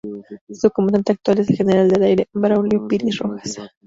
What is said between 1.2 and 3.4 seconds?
es el General del Aire Braulio Piris